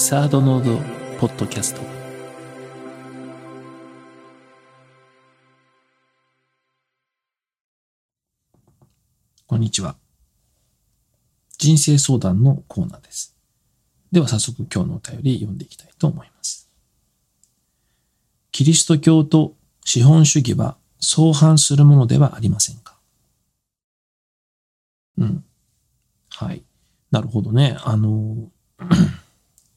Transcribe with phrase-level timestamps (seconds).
[0.00, 0.78] サードノード
[1.18, 1.80] ポッドキャスト
[9.48, 9.96] こんにちは
[11.58, 13.36] 人生相談のコーナーです
[14.12, 16.70] では早速今日のお便り読んでいきたいと思います
[18.52, 23.00] キリスト教と資本主義は相反するものではありませんか？
[25.18, 25.44] うん。
[26.30, 26.62] はい。
[27.10, 27.76] なるほどね。
[27.82, 28.48] あの、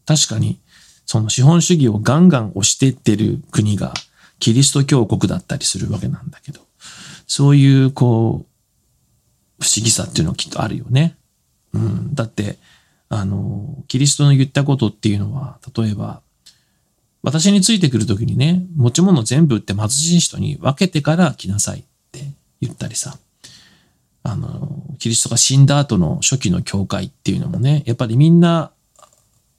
[0.05, 0.59] 確かに、
[1.05, 3.94] その資本主義をガンガン押してってる国が
[4.39, 6.62] キリスト教国だったりするわけなんだけど、
[7.27, 11.16] そういう、こう、不思議さっていうのはきっとあるよね。
[11.73, 12.16] うん。
[12.16, 12.57] だって、
[13.09, 16.21] あの、キリストの言ったことっていうのは、例えば、
[17.21, 22.26] 私についてくるときにね、持ち物全部売って貧しい人に分けてから来なさいって
[22.62, 23.18] 言ったりさ。
[24.23, 28.71] あの、キリストが死んだ後の初期の教会っていうのもね、やっぱりみんな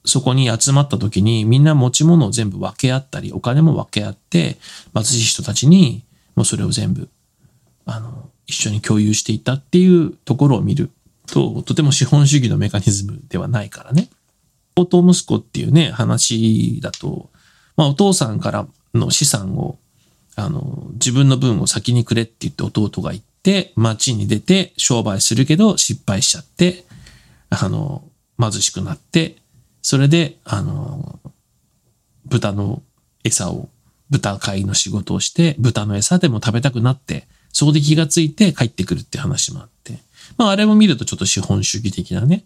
[0.05, 4.57] そこに集まった時にみんな持ち物を全部分け合ったり、お金も分け合って、
[4.93, 6.03] 貧しい人たちに
[6.35, 7.09] もうそれを全部、
[7.85, 10.89] あの、一緒に共有していったっていうところを見る
[11.27, 14.09] と、とても資本主義のメカニズムではないからね。
[14.75, 17.29] 弟息子っていうね、話だと、
[17.77, 19.77] まあお父さんからの資産を、
[20.35, 26.85] あの、自分の分を先にくれって言って弟が言って、街に出て商売するけど失敗しちゃって、
[27.49, 28.03] あの、
[28.39, 29.37] 貧しくなって、
[29.83, 31.19] それで、あの、
[32.25, 32.81] 豚の
[33.23, 33.69] 餌を、
[34.09, 39.99] 豚飼いの仕事をして、豚の餌でも食べたくなって、そこで気がついて帰ってくるって話もあって。
[40.37, 42.45] まあ、あれも見るとちょっと資本主義的なね、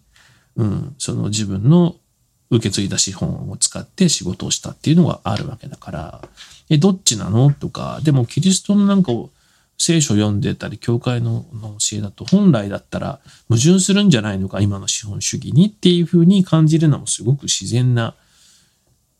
[0.56, 1.96] うん、その自分の
[2.50, 6.28] 受け継いだ資本を使って仕事をしたっていうのがあるわけだから、
[6.68, 7.52] え、どっちなの？
[7.52, 9.30] とか、でもキリストのなんかを
[9.78, 11.46] 聖書を読んでたり、教会の
[11.80, 18.14] 教えだと本来だったら矛盾するんじゃないのか、今の資本主義にっていうふうに感じるのもすごく自然な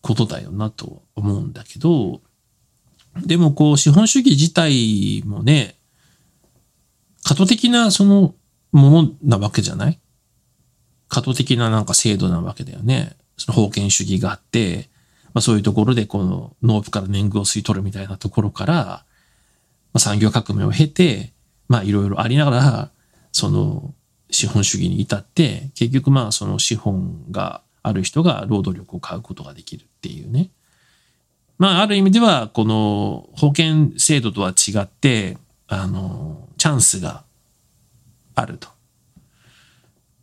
[0.03, 2.21] ことだよなと思うんだけど、
[3.25, 5.77] でもこう資本主義自体もね、
[7.25, 8.35] 過渡的なその
[8.73, 9.99] ものなわけじゃない？
[11.09, 13.17] 過渡的ななんか制度なわけだよね。
[13.37, 14.89] その封建主義があって、
[15.35, 19.05] まあそういうところでこの農夫から年貢を吸い取るみたいなところから、
[19.93, 21.33] まあ、産業革命を経て、
[21.69, 22.91] まあいろいろありながら、
[23.33, 23.95] その
[24.31, 30.51] 資本主義に至って、結局まあその資本がある人が労働力を買うことができるっていうね。
[31.59, 37.25] まあある意味では、この保険制度とは違って、あの、チャンスが
[38.35, 38.69] あると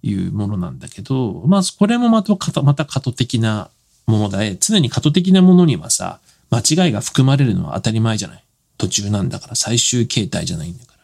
[0.01, 3.69] いうものなんだけど、まあこれもまた、また過渡的な
[4.07, 6.19] もので、常に過渡的なものにはさ、
[6.51, 8.44] 間違いが含まれるのは当たり前じゃない。
[8.77, 10.99] 途中なんだから、最終形態じゃないんだから。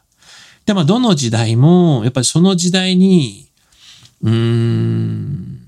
[0.65, 3.49] で、まあ、どの時代も、やっぱりその時代に、
[4.21, 5.67] うーん、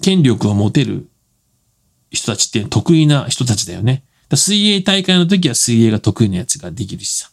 [0.00, 1.08] 権力を持てる
[2.10, 4.04] 人たちって得意な人たちだよね。
[4.32, 7.30] 水泳大会の時は水泳が得意なやつができるしさ。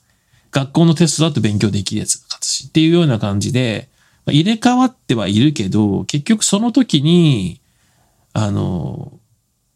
[0.52, 2.68] 学校のテストだと勉強できるやつが勝つし。
[2.68, 3.90] っていうような感じで、
[4.28, 7.62] 入れ替わってはいるけど、結局その時に、
[8.34, 9.20] あの、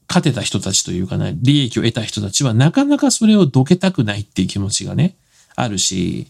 [0.07, 5.15] 勝てた人たちというかね、利益を得た人たちはなかなかそれをどけたくないっていう気持ちがね、
[5.55, 6.27] あるし、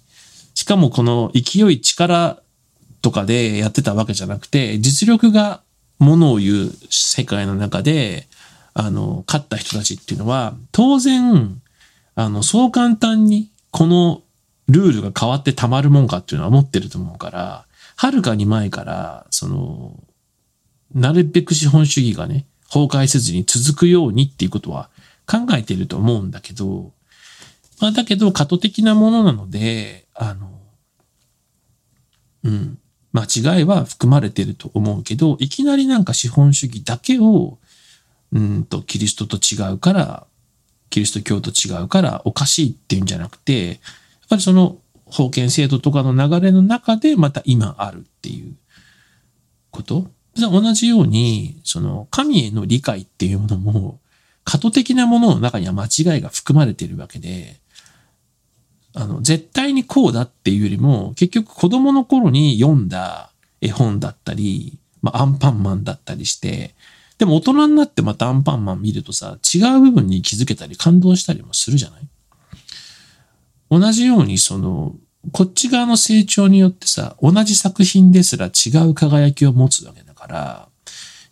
[0.53, 2.39] しかもこの勢い力
[3.01, 5.61] とかでやってたわけじゃなくて、実力が
[5.99, 8.27] ものを言う世界の中で、
[8.73, 11.61] あの、勝った人たちっていうのは、当然、
[12.15, 14.21] あの、そう簡単にこの
[14.67, 17.65] ルールが変わってたまるもんかっていうのは思ってると思うから、
[17.97, 19.99] はるかに前から、その、
[20.93, 24.89] なるべく資本主義がね、崩壊せずに続くようにっていうことは
[25.25, 26.91] 考えていると思うんだけど、
[27.79, 30.59] まあだけど過渡的なものなので、あの、
[32.43, 32.77] うん、
[33.13, 37.59] 間違いは含まれてると思うけど、いきなりなんか資本主義だけを、
[38.33, 40.27] うんと、キリストと違うから、
[40.89, 43.77] キリスト教と違うからおかしいっていうんじゃなくて、やっ
[44.29, 44.77] ぱりその
[45.09, 48.53] 封建制度とかの流れの中でまた今あるっていう
[49.71, 53.99] こと同じように、その神への理解っていうものも、
[54.43, 57.59] 過渡的なものの中には間違いが含まれているわけで、
[58.93, 66.75] あの、絶対にこうだっていうよりも、結局子供の頃に読んだ絵本だったり、まあ、アンパンマンだったりして、
[67.17, 72.07] でも大人になってまたアンパンマン見るとさ、違う部分に気づけたり感動したりもするじゃない？
[73.69, 74.95] 同じようにその、
[75.31, 80.69] こっち側の成長によってさ、同じ作品ですら違う輝きを持つわけだから、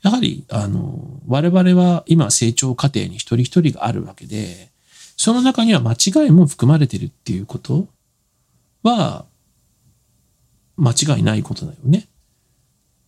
[0.04, 4.70] やはり、あの、我々は今成長過程に一人一人があるわけで、
[5.18, 7.88] その中には間違いも含まれてるっていうこと
[8.84, 9.26] は、
[10.76, 12.08] 間違いないことだよね。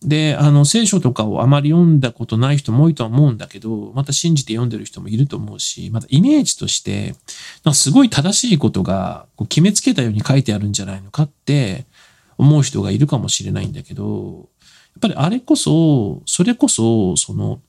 [0.02, 7.16] で、あの、聖書とかをあまり読んだことない人も多いとは思うんだけど、また信じて読んでる人もいると思うし、またイメージとして、
[7.64, 11.86] なんかすごい正しいことがこう決めつけたように書いてあるんじゃないのかって
[12.38, 14.48] 思う人がいるかもしれないんだけど、
[14.98, 17.62] っぱりあれこそ、それこそ、その、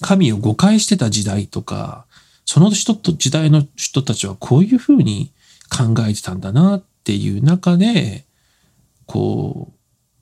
[0.00, 2.06] 神を誤解してた時代とか、
[2.44, 5.32] その人と時代の人たちはこういうふうに
[5.70, 8.24] 考えてたんだなっていう中で、
[9.06, 9.72] こ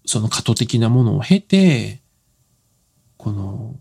[0.05, 2.01] う、その過渡的なものを経て、
[3.17, 3.77] この、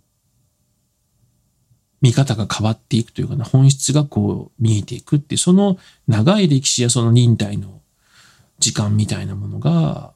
[2.02, 7.82] 見方が変わっていくというかな、本質がこう見えていくっていう、その長い歴史やその忍耐の
[8.60, 10.14] 時間みたいなものが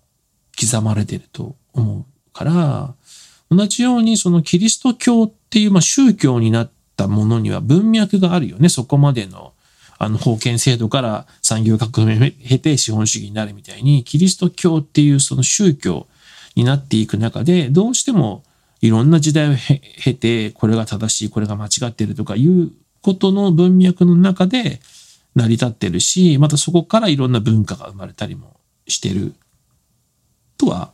[0.59, 2.93] 刻まれてると思うから、
[3.51, 8.69] 同じようにそのキリスト教っていうまあ宗教になったものには文脈があるよね。
[8.69, 9.53] そこまでの
[10.01, 16.07] あの封建制度から産業革命を経て資本主義になるみたいに、キリスト教っていうその宗教
[16.55, 18.43] になっていく中で、どうしても
[18.79, 19.55] いろんな時代を
[20.01, 24.79] 経て、これが正しい、これが間違ってるとかいうことの文脈の中で
[25.35, 28.57] 成り立ってるし、またそこからいろんな文化が生まれたりも
[28.87, 29.33] してる
[30.57, 30.91] とは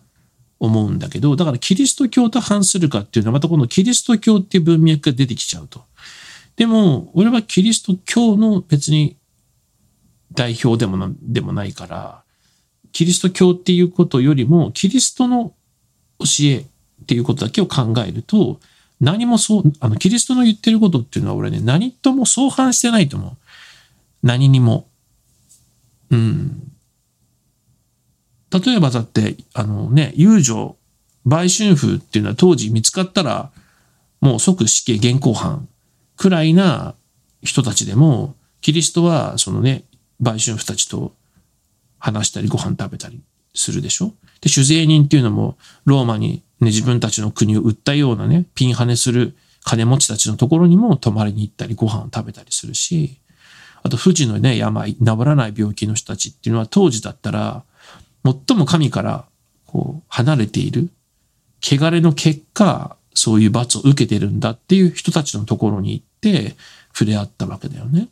[0.59, 5.83] 思うんだけど、だからキリスト教と反するかっていうのはまたこのキリスト教っていう文脈が出てきちゃうと。
[6.55, 9.17] でも、俺はキリスト教の別に
[10.33, 12.23] 代表でもなでもないから、
[12.91, 15.53] キリスト教っていうことよりも、キリストの
[16.19, 18.59] 教えっていうことだけを考えると、
[19.01, 23.37] 何もそう、あの、キリストの言ってることっていうのは俺ね、何とも相反してないと思う。
[24.23, 24.87] 何にも。
[26.09, 26.71] うん。
[28.59, 30.75] 例えばだって、あのね、遊女、
[31.25, 33.51] 売春婦っていうのは当時見つかったら、
[34.21, 35.67] もう即死刑現行犯
[36.17, 36.95] くらいな
[37.43, 39.83] 人たちでも、キリストはそのね、
[40.19, 41.13] 売春婦たちと
[41.99, 43.21] 話したりご飯食べたり
[43.53, 44.13] するでしょ？
[44.41, 53.19] で、酒税人っていうのもローマに、ね、自分たちの国を売ったようなね、ピンハネする金持ちたちのところにも泊まりに行ったりご飯を食べたりするし、
[53.83, 57.63] あと、富士のね、病、治らない病気の人たちっていうのは当時だったら、
[58.25, 59.25] 最も神から
[59.67, 60.89] こう離れている、
[61.61, 66.55] 汚れの結果、そういう罰を受けてるんだっていう人たちのところに行って
[66.91, 68.09] 触れ合ったわけだよね。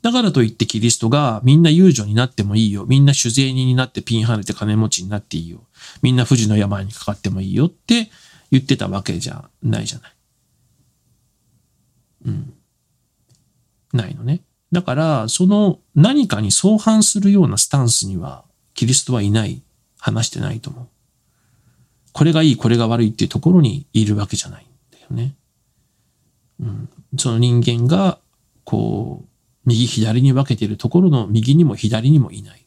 [0.00, 2.86] だからといってキリストがみんな遊女になってもいいよ。
[2.86, 5.64] みんな酒税人になってピンハネて金持ちになっていいよ。
[6.02, 8.10] みんな富士の病にかかってもいいよって
[8.50, 10.12] 言ってたわけじゃないじゃない。
[12.26, 12.54] うん。
[13.92, 14.40] ないのね。
[14.72, 19.62] だから、その何かに相反するようなスタンスにはキリストはいない、
[19.98, 20.88] 話してないと思う。
[22.12, 25.34] これがいい、これが悪いっていうところにいるわけじゃないんだよね。
[26.60, 26.88] うん、
[27.18, 28.18] その人間が、
[28.64, 29.28] こう、
[29.64, 32.66] 右左に分けているところの右にも左にもいない。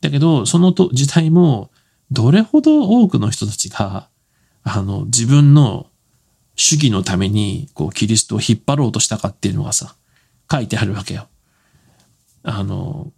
[0.00, 1.70] だけど、そのと時代も、
[2.10, 4.08] どれほど多くの人たちが、
[4.62, 5.86] あの、自分の
[6.56, 9.94] 主義のために、こう、キリストを引っ張ろうとしたかっていうのがさ、
[10.50, 11.28] 書いてあるわけよ。
[12.42, 13.12] あの、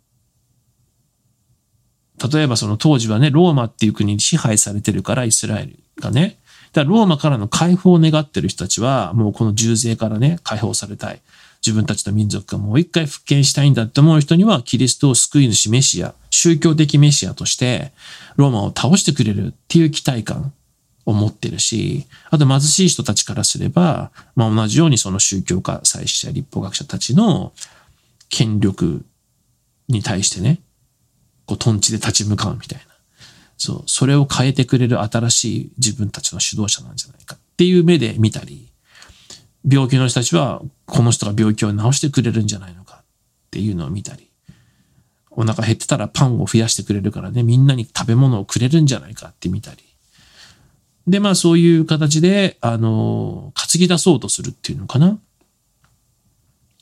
[2.32, 6.38] 例えばその当時はね、ローマっていう国に支配されてるから、イスラエルがね。
[6.72, 11.20] だからローマからの解放を願ってる人たちは、もうこの重税からね、解放されたい。
[11.64, 17.92] 自分たちの民族がもう一回復権したいんだって思う人には、キリストを救い主メシア、宗教的メシアとして、
[18.36, 20.52] ローマを倒してくれるっていう期待感
[21.04, 27.52] を持ってるし、あと貧しい人たちからすれば、まあ同じようにその宗教家、祭司者、立法学者たちの
[28.28, 29.04] 権力
[29.88, 30.60] に対してね、
[31.46, 32.84] こう、トンチで立ち向かうみたいな。
[33.56, 38.72] そう、それを変えてくれる新しい自分たちの指導者なんじゃないかっていう目で見たり、
[39.68, 43.04] 病気の人たちは、この人が病気を治してくれるんじゃないのかっ
[43.50, 44.30] ていうのを見たり、
[45.30, 49.78] お腹減ってたらパンを増やしてくれるからね、みんなに食べ物をくれるんじゃないかって見たり。
[51.06, 55.18] で、まあそういう形で、あの、担ぎ出そうとするっていうのかな。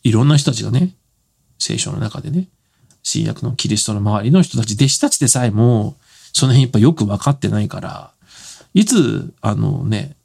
[0.03, 0.95] いろんな人たちがね、
[1.59, 2.49] 聖書の中でね、
[3.03, 5.97] 新約のキリストの周りの人たち、弟子たちでさえも、
[6.33, 8.13] その辺やっぱよく分かってないから、
[8.75, 10.17] いつ、あのね、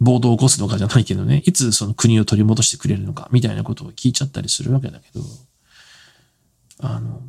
[0.00, 5.24] 暴動を起こすのかじゃないけどね、いつその国を取り戻してくれるのか、みたいなことを聞いちゃったりするわけだけど、
[6.80, 7.22] あの、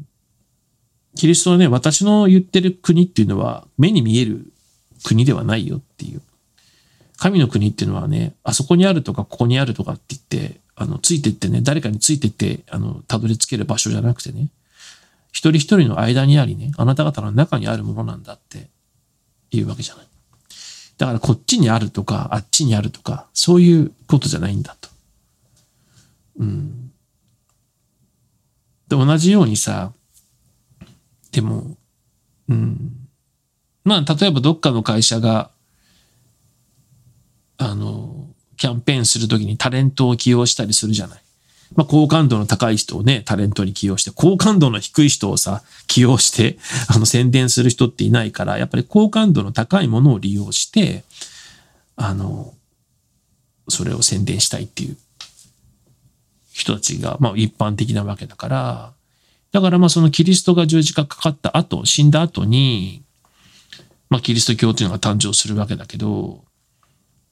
[1.15, 4.51] キリストのね、私の言ってる国っていうのは、目に見える
[5.03, 6.21] 国ではないよっていう。
[7.17, 14.49] 神の国っていうのはね、あそこにあるとか、ここにあるとかって言って、あの、ついてってね、誰かについてって、あの、たどり着ける場所じゃなくてね、
[15.37, 18.71] 一人一人の間にありね、あなた方の中にあるものなんだって
[19.51, 20.07] いうわけじゃない。
[20.97, 24.89] だからこっちにあるとか、あっちにあるとか、そういうことじゃないんだと。
[26.39, 26.91] うん。
[28.87, 29.91] で、同じようにさ、
[31.31, 31.77] でも、
[32.49, 33.07] うん。
[33.83, 35.51] まあ、例えばどっかの会社が、
[37.59, 41.21] あの、キャンペーンするときにタレントを起用したりするじゃない。
[41.75, 46.57] まあ、好感度の高い人をね、タレントに起用して、好感度の低い人をさ、起用して、
[46.87, 51.03] あの、宣伝する人っていないから、やっぱり好感度の高いものを利用して、
[51.95, 52.53] あの、
[53.67, 54.97] それを宣伝したいっていう
[56.53, 58.93] 人たちが、まあ、一般的なわけだから、
[59.51, 63.03] だからまあそのキリストが十字架かかった後、死んだ後に、
[64.09, 66.43] まあキリスト教っていうのが誕生するわけだけど、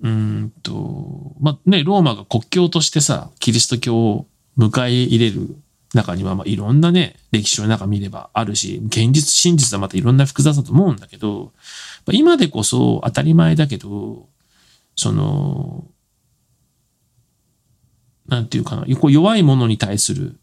[0.02, 5.56] うんと、まあね、ローマが国教としてさ、キリスト教を迎え入れる
[5.94, 11.52] 中には、まあいろんなね、歴史の中見ればあるし、現実、真実はまたいろんな複雑だと思うんだけど、
[12.06, 14.28] まあ今でこそ当たり前だけど、
[14.96, 15.86] その、
[18.28, 20.38] なんていうかな、弱いものに対する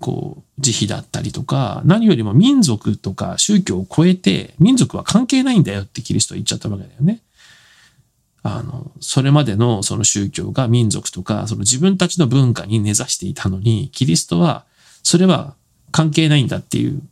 [0.00, 7.20] こう、慈悲だったりとか、何よりも民族とか宗教を超えて、民族は関係ないんだよってキリストは言っちゃったわけだよね。
[8.44, 14.64] あの、それまでのその宗教が民族とか、その自分たちの文化に根ざしていたのに、キリストは、
[15.02, 15.54] それは
[15.90, 17.02] 関係ないんだっていう、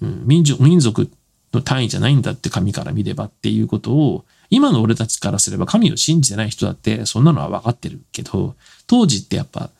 [0.00, 1.10] うん、民族、民族
[1.52, 8.54] の単位じゃないんだって神から見ればっていうことを、今の俺たちからすれば神を信じてない人だってそんなのは分かってるけど、
[8.86, 9.70] 当時ってやっぱ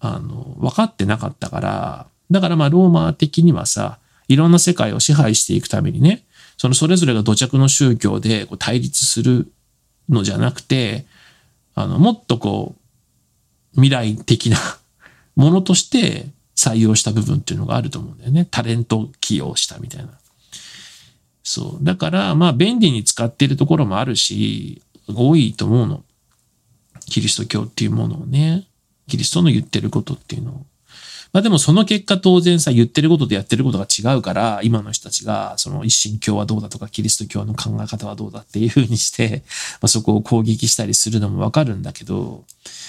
[0.00, 3.98] あの、分かってなかったから、だからまあローマ的にはさ、
[4.28, 6.24] いろんな世界を支配していくためにね、
[6.56, 9.50] そのそれぞれが土着の宗教でこう対立する
[10.08, 11.06] のじゃなくて、
[11.74, 12.74] あの、もっとこ
[13.74, 14.58] う、未来的な
[15.36, 18.46] ものとして採用した部分っていうのがあると思うんだよね。
[18.50, 20.10] タレント起用したみたいな。
[21.44, 21.84] そう。
[21.84, 26.04] だから、まあ便利に使っているところもあるし、多いと思うの。
[27.06, 28.66] キリスト教っていうものをね。
[29.08, 30.66] キリストの言ってることっていうのを。
[31.32, 39.42] まあでもその結果当然さ、言ってることとやってることが違うから、今の人たちが、その一神教はどうだとか、キリスト教の考え方はどうだっていうふうにして、
[39.82, 42.44] まあ、そこを攻撃したりするのもわかるんだけど、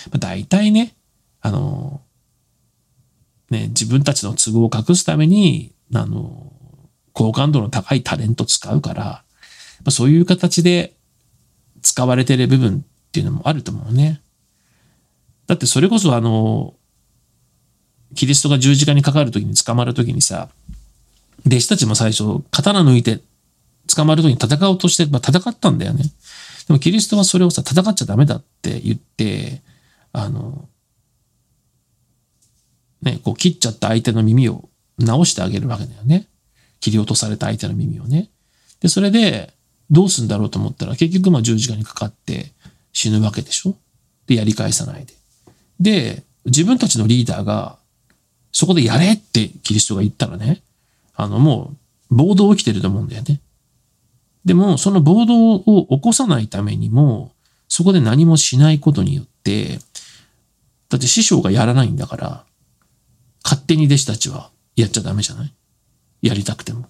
[0.05, 0.96] まあ、大体ね、
[1.41, 2.01] あの、
[3.50, 6.53] ね、自分たちの都合を隠すために、あの、
[7.13, 9.24] 好感度の高いタレント使うから、ま
[9.88, 10.93] あ、そういう形で
[11.81, 14.22] 使われてる部分っていうのもあると思うね。
[15.48, 16.75] だってそれこそあの、
[18.16, 20.50] キリストが十字架にかかるときに捕まるときにさ、
[21.46, 23.22] 弟子たちも最初、刀抜いて
[23.96, 26.04] 捕まるときに戦おうとして、まあ、戦ったんだよね。
[26.68, 29.62] でもキリストはそれをさ、戦っちゃダメだって言って、
[30.12, 30.68] あの、
[33.01, 36.28] ね、こう切っちゃった相手の耳を直してあげるわけだよね。
[36.80, 38.30] 切り落とされた相手の耳をね。
[38.82, 39.54] で、それで、
[39.89, 42.51] どうすんだろうと思ったら、結局まあ十字架にかかって
[42.94, 43.75] 死ぬわけでしょ
[44.28, 45.13] で、やり返さないで。
[45.80, 47.78] で、自分たちのリーダーが、
[48.51, 50.62] そこでやれってキリストが言ったらね、
[51.15, 51.74] あのも
[52.12, 53.39] う暴動起きてると思うんだよね。
[54.46, 57.32] でも、その暴動を起こさないためにも、
[57.68, 59.79] そこで何もしないことによって、
[60.89, 62.46] だって師匠がやらないんだから、
[63.44, 65.53] 勝手に弟子たちはやっちゃダメじゃない？
[66.22, 66.89] やりたくても。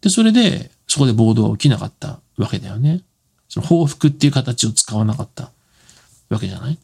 [0.00, 3.02] で、それで、そこで暴動は起きなかったわけだよね。
[3.48, 5.50] その報復っていう形を使わなかった
[6.30, 6.78] わけじゃない？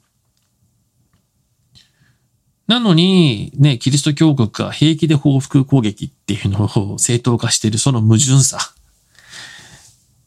[2.67, 8.59] なのに、ね、キリスト教国が平気で報復攻撃っていうのを正当化しているその矛盾さ。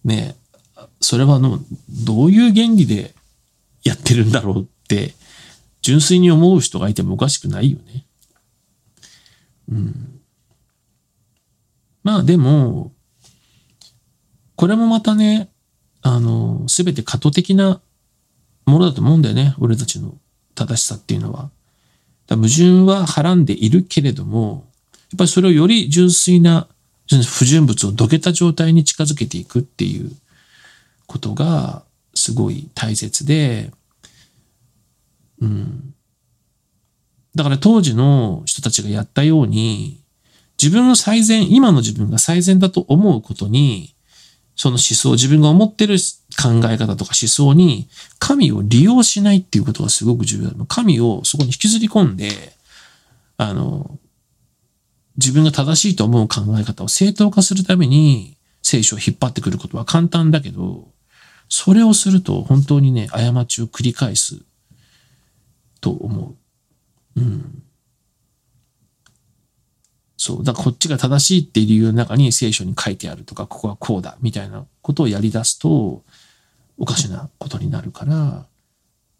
[0.03, 0.35] ね、
[1.01, 1.59] それはの、
[2.05, 3.13] どういう原理で
[3.83, 5.13] やってるんだろうって、
[5.81, 8.05] 純粋に思う人がいてもおかしくないよね。
[9.69, 10.21] うん。
[12.03, 12.91] まあでも、
[14.55, 15.49] これもまたね、
[16.01, 17.81] あの、すべて過渡的な
[18.65, 19.55] ものだと思うんだよね。
[19.59, 20.15] 俺たちの
[20.55, 21.49] 正しさっていうのは。
[22.35, 24.65] 矛盾ははらんでいるけれども、
[25.11, 26.67] やっぱりそれをより純粋な
[27.09, 30.11] 不純物をどけた状態に近づけていくっていう
[31.05, 33.71] ことがすごい大切で、
[35.39, 35.93] うん。
[37.35, 40.01] だから当時の人たちがやったように、
[40.61, 43.93] 自分の最善、今の自分が最善だと思うことに、
[44.55, 45.97] その思想、自分が思ってる
[46.41, 47.89] 考え方とか思想に
[48.19, 50.65] 神を利用しないっていうことがすごく重要だ。
[50.67, 52.53] 神をそこに引きずり込んで、
[53.37, 53.97] あの、
[55.17, 60.87] 自分が正しいと思う考え方を正当化するために聖書を引っ張ってくることは簡単だけど、
[61.49, 64.41] それをすると本当にね、過ちを繰り返す
[65.81, 66.35] と思
[67.15, 67.19] う。
[67.19, 67.63] うん。
[70.17, 70.43] そう。
[70.43, 76.03] だからこっちが正しいっていう理由の中に聖書に書いてあるとか、ここはこうだみたいなことをやり出すと、
[76.77, 78.45] おかしなことになるから、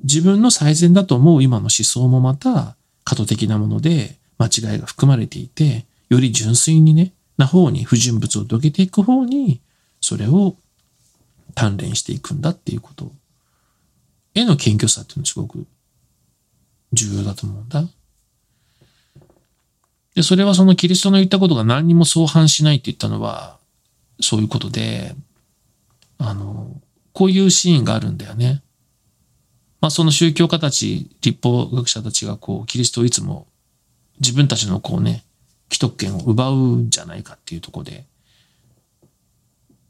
[0.04, 9.62] 自分の最善だと思う今の思想もまた過渡的なもので間違いが含まれていて、より純粋にね、な方に不純物をどけていく方に
[10.02, 10.56] それを
[11.56, 13.12] 鍛錬していくんだっていうこと
[14.36, 15.66] への謙虚さっていうのはすごく
[16.94, 17.84] 重要だと思うんだ。
[20.16, 23.58] で、それはそのキリストの言ったことが何にも相反しないって言ったのは、
[24.20, 25.16] そういうことで、
[26.18, 26.82] あの、
[27.18, 28.62] こういうシーンがあるんだよね。
[29.82, 33.48] まあその宗教家たち、立法学者たちがこう、キリストをいつも
[34.20, 35.24] 自分たちのこうね、
[35.72, 38.06] 既得権を奪うんじゃないかっていうとこで、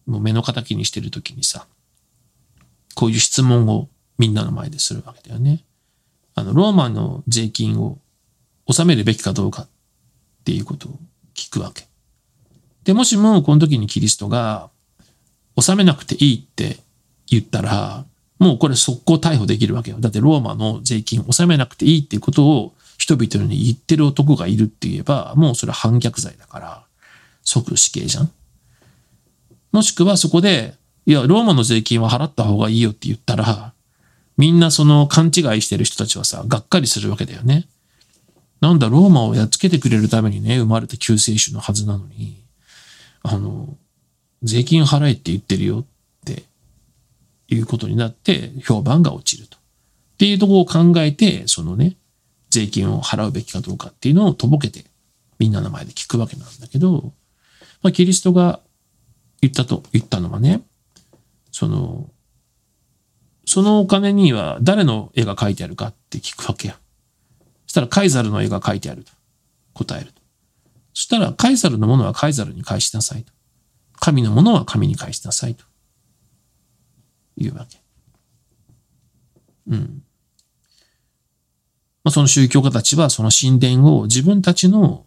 [0.05, 1.67] もう目の敵にしてるときにさ、
[2.95, 5.65] こういう質問をみんなの前でするわけだよね。
[6.33, 7.97] あの、ローマの税金を
[8.67, 9.67] 納めるべきかどうかっ
[10.45, 10.97] ていうことを
[11.35, 11.89] 聞くわけ。
[12.85, 14.69] で、もしもこの時にキリストが
[15.57, 16.86] 納めなくていいって
[17.29, 18.05] 言ったら、
[18.39, 19.97] もうこれ速攻逮捕できるわけよ。
[19.99, 26.83] だってローマの税金を納めなくていいっていうことを人々に言ってる男がいるって言えば、もうそれは反逆罪だから、
[27.43, 28.31] 即死刑じゃん。
[29.71, 33.73] もしくはそこで、いや、ローマの税金は払った方がいいよって言ったら、
[34.37, 37.67] みんなその勘違いしてる人たちはさ、がっかりするわけだよね。
[38.61, 42.43] なんだ、ローマをやっつけてくれるためにね、生まれた救世主のはずなのに、
[43.23, 43.77] あの、
[44.43, 45.85] 税金払えって言ってるよ
[47.47, 49.57] いうことになって評判が落ちると。
[49.57, 49.59] っ
[50.17, 51.97] ていうところを考えて、そのね、
[52.49, 54.85] 税金を払うべきかどうかっていうのをとぼけて
[55.39, 57.13] みんなの前で聞くわけなんだけど、
[57.83, 58.59] まあ、キリストが
[59.41, 60.61] 言ったと、言ったのはね、
[61.51, 62.09] その、
[63.45, 66.77] そのお金には誰の絵が描いてあるかって聞くわけや。
[67.65, 69.11] そしたらカイザルの絵が描いてあると
[69.73, 70.21] 答えると。
[70.93, 73.31] そしたらカイザルのものはカイザルに返しなさいと。
[73.99, 75.63] 神のものは神に返しなさいと。
[77.37, 77.79] いうわけ。
[79.67, 80.01] うん。
[82.03, 85.05] まあ、その宗教家たちはその神殿を自分たちの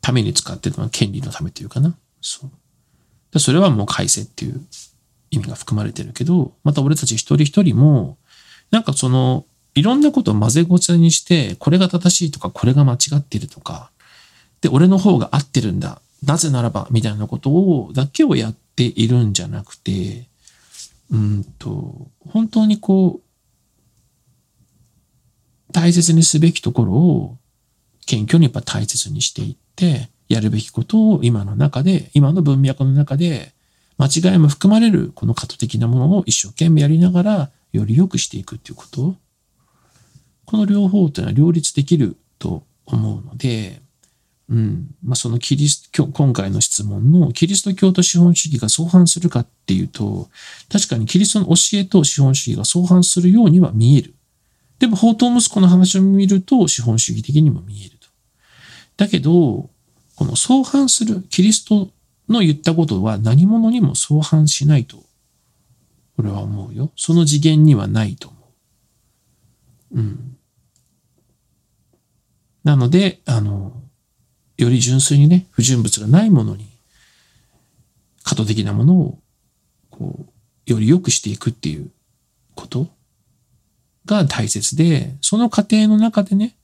[0.00, 1.96] ために使ってるのは権利のためというかな。
[2.20, 2.50] そう。
[3.32, 4.60] でそれはもう改正っていう
[5.30, 8.18] 意味が含まれてるけど、また俺たち一人一人も、
[8.70, 13.90] なんかその、いろんなことを混ぜごちゃにして、これが正しいとか、これが間違ってるとか、
[14.60, 16.02] で、俺の方が合ってるんだ。
[16.24, 20.28] なぜならば、みたいなことを、だけをやっているんじゃなくて、
[21.10, 23.22] うんと、本当にこう、
[25.72, 27.36] 大切にすべきところを、
[28.06, 33.52] 謙虚にやっぱ大切にしていって、やるべきことを今の中で、今の文脈の中で、
[33.98, 39.16] 間違いも含まれるこの過渡的なものを一生懸命やりながら、より良くしていくっていうこと
[40.46, 43.80] この両方というのは両立できると思うので、
[44.50, 44.94] うん。
[45.04, 50.28] まあ、そのキリスト、今回の質問のキリスト教と資本主義が相反するかっていうと、
[50.68, 54.14] 確かにキリストの教えと資本主義が相反するようには見える。
[54.80, 58.08] でも、宝刀息子の話を見ると資本主義的にも見えると。
[58.96, 59.70] だけど、
[60.16, 61.88] この相反するキリスト
[62.28, 65.04] の言ったことは何者にも相反しないと、
[66.18, 66.90] 俺は思うよ。
[66.96, 68.38] その次元にはないと思
[69.92, 69.98] う。
[69.98, 70.36] うん。
[72.64, 73.72] なので、あの、
[74.62, 76.66] より純粋にね、不純物がないものに、
[78.22, 79.18] 過渡的なものを、
[79.90, 80.26] こ
[80.66, 81.90] う、より良くしていくっていう
[82.54, 82.88] こと
[84.06, 86.56] が大切で、その過程の中でね、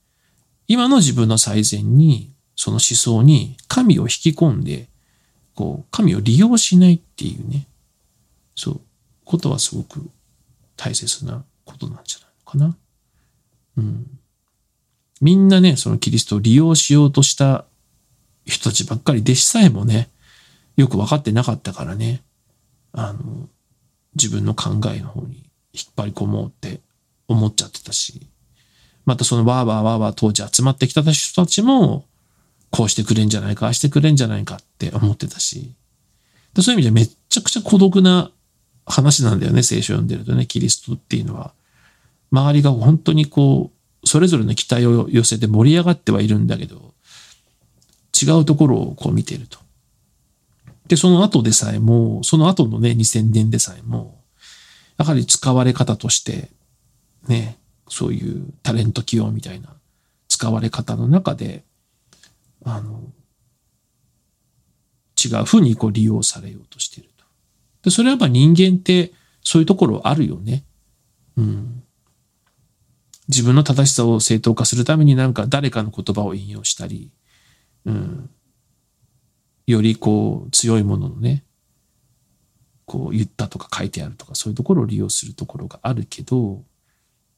[0.67, 4.87] 今の自分の最善に、その思想に神を引き込んで、
[5.55, 7.67] こう、神を利用しないっていうね、
[8.55, 8.81] そう、
[9.25, 10.09] ことはすごく
[10.75, 12.77] 大切なことなんじゃないのかな。
[13.77, 14.19] うん。
[15.19, 17.65] みんなね、そのキリストを利用しようとした
[18.47, 20.09] 人たちばっかり、弟子さえもね、
[20.77, 22.23] よく分かってなかったからね、
[22.93, 23.49] あの、
[24.15, 26.79] 自分の考えの方に引っ張り込もうって
[27.27, 28.27] 思っちゃってたし、
[29.05, 32.05] またそのワーワーワーワー当時集まってきた人たちも、
[32.71, 35.73] こうしてくれんじゃないか、ああしてくれんじゃないかって思ってたし、
[36.55, 38.31] そういう意味でめっちゃくちゃ孤独な
[38.85, 41.53] 話なんだよね、聖書を読んでるとね、キリストっていうのは。
[42.31, 43.71] 周りが本当にこ
[44.03, 46.93] う、それぞれの期待を寄せて盛り上がってはいるんだけど、
[48.19, 49.59] 違うところをこう見てると。
[50.87, 54.21] で、その後でさえも、その後のね、2000年でさえも、
[54.97, 56.49] やはり使われ方として、
[57.27, 57.57] ね、
[57.89, 59.69] そういうタレント起用みたいな
[60.27, 61.63] 使われ方の中で、
[62.63, 63.01] あの、
[65.23, 67.25] 違うふうにこう利用されようとしていると。
[67.83, 70.63] で、それはやっぱ人間ってそういうところあるよね。
[71.37, 71.83] うん。
[73.27, 77.09] 自分の正しさを正当化するためになんか誰かの言葉を引用したり、
[79.65, 81.43] よりこう強いもののね、
[82.85, 86.63] こう言ったとか書いてあるとかそういうところを利用するところがあるけど、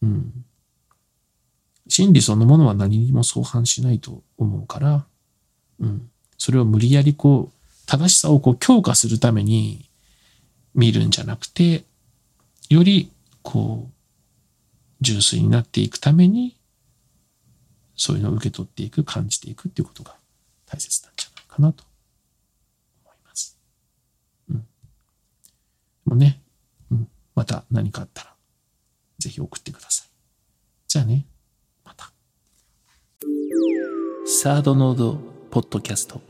[0.01, 0.45] うん。
[1.87, 5.05] 真理そのものは何にも相反しないと思うから、
[5.79, 6.09] うん。
[6.37, 9.89] それを無理やりこう、正しさをこう強化するために
[10.75, 11.83] 見るんじゃなくて、
[12.69, 13.93] よりこう、
[15.01, 16.55] 純粋になっていくために、
[17.95, 20.18] そういうのを受け取っていく、感じていくっていうことが
[20.69, 21.83] 大切なんじゃないかなと
[23.03, 23.57] 思います。
[24.49, 24.57] うん。
[24.57, 24.63] で
[26.05, 26.41] もね、
[26.91, 28.33] うん、また何かあったら、
[29.17, 30.09] ぜひ送ってください。
[30.87, 31.25] じゃあね、
[31.83, 32.11] また。
[34.25, 35.17] サードノード
[35.49, 36.21] ポッドキャスト。